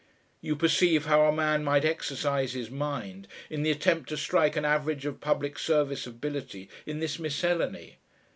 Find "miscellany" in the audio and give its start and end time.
7.19-7.97